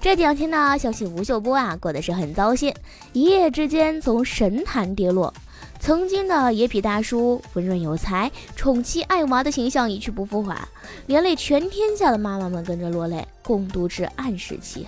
[0.00, 2.72] 这两天呢，相信吴秀波啊过得是很糟心，
[3.12, 5.34] 一夜之间从神坛跌落，
[5.80, 10.66] 曾经的野痞大叔、温润有才、宠妻爱娃的形象一去不复返，
[11.06, 14.86] 连累全天下的妈妈们跟着落泪，共度至暗时期。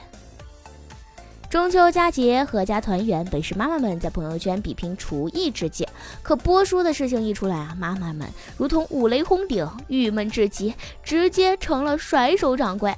[1.51, 5.87] 中秋佳节，阖家团圆，本是妈妈们在朋友圈比拼厨艺之际。
[6.23, 12.95] 可播叔的事情一出来啊，妈妈们如同五雷轰顶，郁闷至极，直接成了甩手掌柜。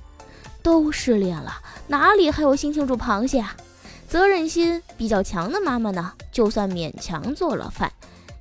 [0.63, 3.57] 都失恋了，哪里还有心情煮螃蟹啊？
[4.09, 7.91] 责任心比较强的妈妈呢，就算勉强做了饭。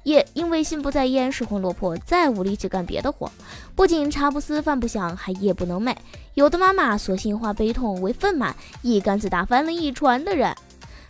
[0.03, 3.31] 也因为心不在焉，失魂落魄，再无力气干别的活。
[3.75, 5.95] 不仅茶不思饭不想，还夜不能寐。
[6.33, 10.55] 有的妈妈索性化悲痛为愤满，一竿子打翻了一船的人。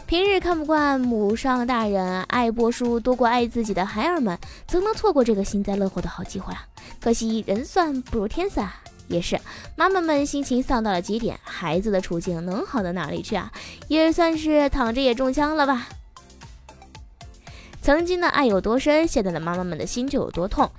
[0.05, 6.66] 平日看不惯母上大人爱播书多过爱自己的孩儿们，怎能错过这个幸灾乐祸的好机会啊？
[6.99, 8.69] 可惜人算不如天算，
[9.07, 9.39] 也是
[9.75, 13.52] 妈妈们心情丧到了极点，孩子的处境能好到哪里去啊？
[13.88, 15.88] 也算是躺着也中枪了吧。
[17.81, 20.69] 曾经的爱有多深，现在的妈妈们的心就有多痛。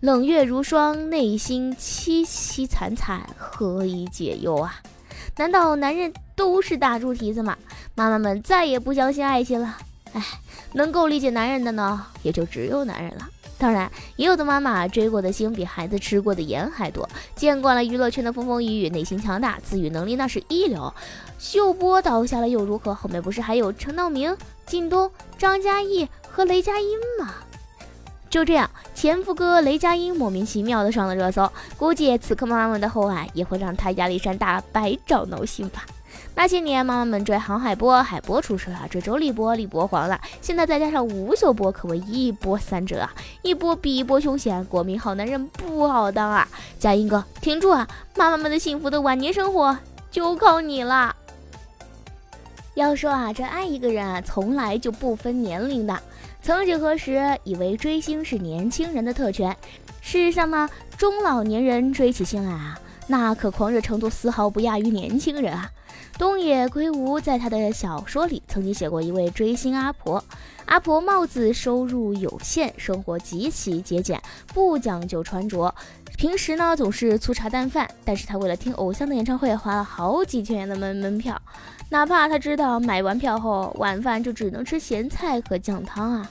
[0.00, 4.80] 冷月如霜，内心凄凄惨惨，何以解忧啊？
[5.36, 7.56] 难道男人都是大猪蹄子吗？
[7.94, 9.76] 妈妈们再也不相信爱情了。
[10.12, 10.22] 唉，
[10.72, 13.28] 能够理解男人的呢，也就只有男人了。
[13.58, 20.94] 当然，也有的妈妈追过的星比孩子吃过的盐还多，见惯了娱乐圈的风风雨雨，内心强大，自愈能力那是一流。
[21.38, 22.94] 秀波倒下了又如何？
[22.94, 24.36] 后面不是还有陈道明、
[24.66, 26.08] 靳东、张嘉译？
[26.30, 26.86] 和雷佳音
[27.18, 27.34] 吗，
[28.30, 31.50] 就这样，前夫哥雷佳音莫名其妙的上了热搜。
[31.76, 35.84] 估计此刻妈妈们的厚爱也会让他压力山大，百爪挠心吧。
[36.34, 40.20] 那些年妈妈们追航海波，海波出事了；追周立波，立波黄了。
[40.40, 43.12] 现在再加上吴秀波，可谓一波三折啊！
[43.42, 46.46] 一波比一波凶险，国民好男人不好当啊！
[46.78, 47.88] 佳音哥，挺住啊！
[48.16, 49.76] 妈妈们的幸福的晚年生活
[50.10, 51.14] 就靠你了。
[52.74, 55.98] 要说啊，这爱一个人啊，从来就不分年龄的。
[56.40, 59.56] 曾几何时，以为追星是年轻人的特权。
[60.00, 65.68] 事实上呢，中老年人追起星来啊，那可狂热程度丝毫不亚于年轻人啊。
[66.16, 70.22] 东野圭吾在他的小说里曾经写过一位追星阿婆。
[70.66, 74.20] 阿婆帽子收入有限，生活极其节俭，
[74.52, 75.74] 不讲究穿着，
[76.16, 77.88] 平时呢总是粗茶淡饭。
[78.04, 81.40] 但是她为了听偶像的演唱会，花了好几千元的门门票。
[81.90, 86.30] 哪怕他知道买完票后晚饭就只能吃咸菜和酱汤啊！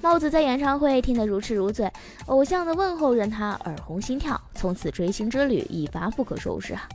[0.00, 1.92] 帽子在演唱会听得如痴如醉，
[2.26, 6.88] 偶像的问候让他耳红心跳，从此追星之旅一发不可收拾啊！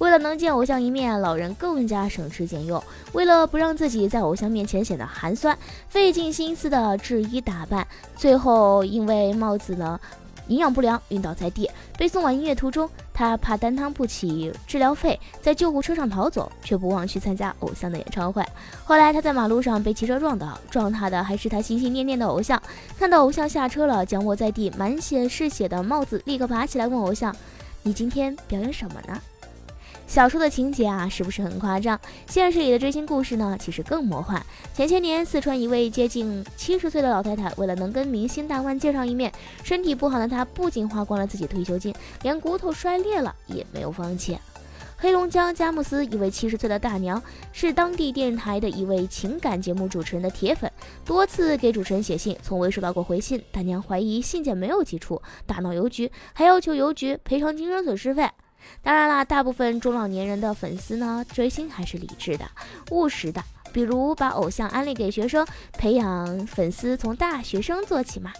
[0.00, 5.56] 为了能见偶像一面，老人更加省吃俭用，为了不让自己在偶像面前显得寒酸，
[5.88, 10.00] 费尽心思的制衣打扮，最后因为帽子呢。
[10.50, 18.44] 营养不良，晕倒在地，被送往医院途中，他怕担当不起治疗费，在救护车上逃走，却不忘去参加偶像的演唱会。
[18.84, 22.60] 后来他在马路上被汽车撞倒，撞他的还是他心心念念的偶像。
[22.98, 27.34] 看到偶像下车了，将卧在地、满血是血的帽子立刻爬起来问偶像
[27.84, 29.16] ：“你今天表演什么呢？”
[30.06, 31.98] 小说的情节啊，是不是很夸张？
[32.26, 34.44] 现实里的追星故事呢，其实更魔幻。
[34.74, 44.36] 前些年，四川一位接近七十岁的老太太，为了能跟明星大腕见上一面，身体不好的她不仅花光了自己退休金，连骨头摔裂了也没有放弃。
[45.02, 47.22] 黑龙江佳木斯一位七十岁的大娘，
[47.52, 50.70] 是当地电视台的一位情感节目主持人的铁粉，
[51.06, 53.42] 多次给主持人写信，从未收到过回信。
[53.50, 58.28] 大娘怀疑信件没有寄出，大闹邮局，还要求邮局赔偿精神损失费。
[58.82, 62.44] 当然啦，大部分中老年人的粉丝呢，追星还是理智的、
[62.90, 68.32] 务实的，比如把偶像安利给学生，培养粉丝从大学生做起嘛，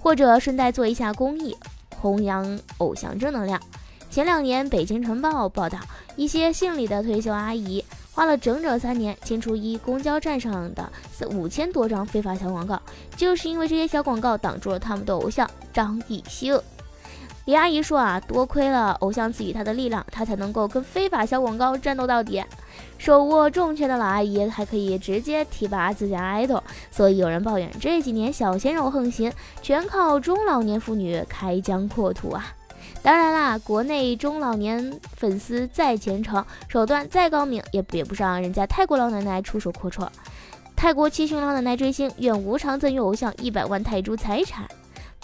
[0.00, 1.56] 或者顺带做一下公益，
[2.00, 3.60] 弘扬偶像正能量。
[4.08, 5.78] 前两年，《北京晨报》报道，
[6.16, 12.80] 一些姓李的退休阿姨花了整整三年，清除一公交站上的四五千多张非法小广告，
[13.14, 16.58] 就是因为这些小广告挡住了他们的偶像张艺兴。
[17.46, 22.42] 李阿姨说啊，多亏了偶像赐予她的力量，她才能够跟非法小广告战斗到底。
[22.98, 26.60] 手握重权的老阿姨还可以直接提拔自家爱豆，
[26.90, 29.32] 所以有人抱怨这几年小鲜肉横行，
[29.62, 32.52] 全靠中老年妇女开疆扩土啊。
[33.00, 40.08] 当然啦，国内中老年粉丝再虔诚，手段再高明，也比不上人家泰国老奶奶出手阔绰。
[40.74, 44.66] 泰国七旬老奶奶追星，愿无偿赠予偶像一百万泰铢财产。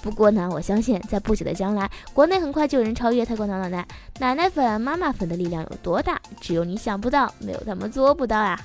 [0.02, 3.86] 不过呢，我相信在不久的将来，国内很快就有人超越泰国老奶奶。
[4.18, 6.20] 奶奶粉、妈妈粉的力量有多大？
[6.40, 8.58] 只有你想不到，没有他们做不到啊！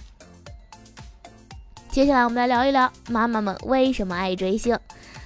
[1.92, 4.78] 接下来我们来聊一聊妈妈们为什么爱追星。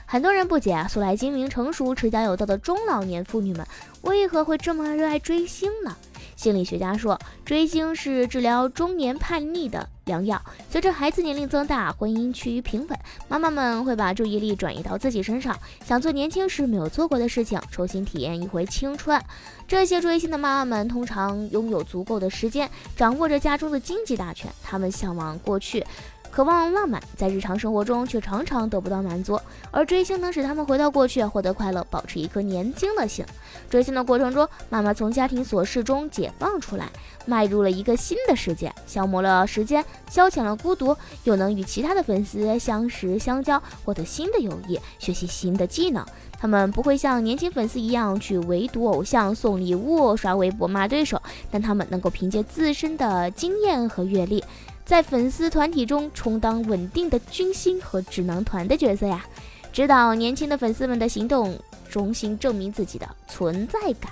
[0.05, 3.65] 很多人不解啊，素来精明成熟、持家有道的中老年妇女们，
[4.01, 5.95] 为何会这么热爱追星呢？
[6.41, 10.41] 心理学家说，追星是治疗中年叛逆的良药。
[10.71, 15.55] 随着孩子年龄增大，婚姻趋于平稳，妈妈们会把注意力转移到自己身上，
[15.85, 19.21] 想做年轻时没有做过的事情，重新体验一回青春。
[19.67, 25.85] 这些追星的妈妈们通常拥有足够的时间，掌握着家中的经济大权，她们向往过去。
[26.31, 29.37] 渴望浪漫，在日常生活中却常常得不到满足，
[29.69, 33.25] 而追星能使他们回到过去，获得快乐，保持一颗年轻的心。
[33.69, 36.89] 追星的过程中，妈妈从家庭琐事中解放出来，
[37.25, 40.95] 迈入了一个新的世界，消磨了时间，消遣了孤独，
[41.25, 46.05] 又能与其他的粉丝相识相交，获得新的友谊，学习新的技能。
[46.39, 54.43] 他们不会像年轻粉丝一样去围堵偶像、送礼物、刷微博骂对手，但他们能够凭借自身的经验和阅历。
[54.85, 59.25] 在粉丝团体中充当稳定的军心和智囊团的角色呀，
[59.71, 61.57] 指导年轻的粉丝们的行动，
[61.89, 64.11] 重新证明自己的存在感。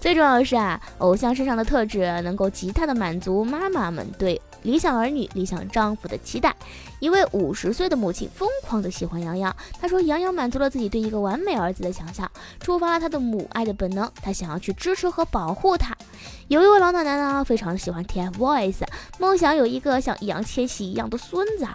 [0.00, 4.40] 最重要的是啊，偶像身上的特质能够极大的满足妈妈们对。
[4.64, 6.54] 理想儿女、理想丈夫的期待。
[6.98, 12.28] 一位五十岁的母亲疯狂的喜欢杨洋，她说杨洋满足了自己对一个完美儿子的想象，
[12.58, 15.96] 触发了她的母爱的本能，她想要去支持和保护他。
[16.48, 18.82] 有一位老奶奶呢，非常喜欢 TFBOYS，
[19.18, 21.66] 梦想有一个像易烊千玺一样的孙子。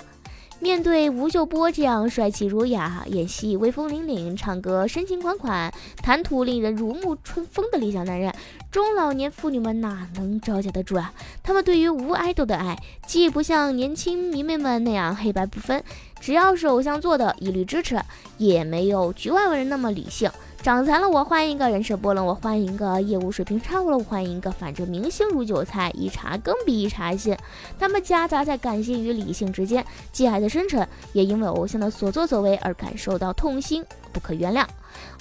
[0.61, 5.73] 面对吴秀波这样帅气儒雅、演戏威风凛凛、唱歌深情款款、
[6.03, 8.33] 谈吐令人如沐春风的理想男人，
[8.69, 11.13] 中老年妇女们哪能招架得住啊？
[11.41, 12.77] 他们对于无爱豆的爱，
[13.07, 15.81] 既不像年轻迷妹们那样黑白不分，
[16.19, 17.97] 只要是偶像做的一律支持，
[18.37, 20.29] 也没有局外人那么理性。
[20.61, 27.35] 长残了我换一个人设崩了，我换一个业务水平差了我换一个，反正明星如韭菜，一茬更比一茬新。
[27.79, 33.83] 他们夹杂在感性与理性之间，既爱的深沉，也因为偶像的所作所为而感受到痛心，
[34.19, 34.65] 不可原谅。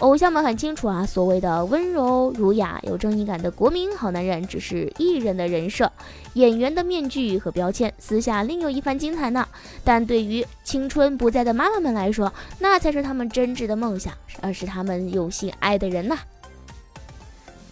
[0.00, 5.90] 偶像们很清楚啊，所谓的温柔儒雅、有正义感的国民好男人，只是艺人的人设、
[6.34, 9.46] 演员的面具和标签，私下另有一番精彩呢。
[9.84, 16.18] 但对于青春不在的妈妈们来说，那才是他们真挚的梦想，而是他们用心爱的人呐。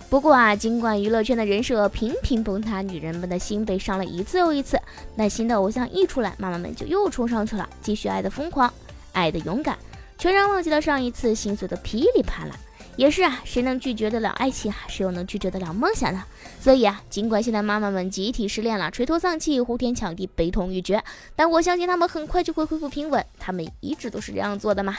[0.08, 4.80] 不过啊，尽管娱乐圈的人设频频崩塌，女人们的心被伤了一次又一次，
[5.16, 8.72] 那新的偶像一出来，妈妈们就又冲上去了，继续爱的疯狂，
[9.12, 9.76] 爱的勇敢。
[10.18, 12.56] 全然忘记了上一次心碎的噼里啪啦。
[12.96, 14.78] 也是啊，谁能拒绝得了爱情啊？
[14.88, 16.24] 谁又能拒绝得了梦想呢？
[16.58, 21.04] 所以啊，尽管现在妈妈们集体失恋了，垂头丧气，呼天抢地，悲痛欲绝，
[21.34, 23.22] 但我相信他们很快就会恢复平稳。
[23.38, 24.96] 他们一直都是这样做的嘛。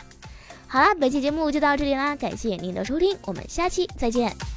[0.68, 4.57] 好啦，本期节目就到这里啦，感谢您的收听，我们下期再见。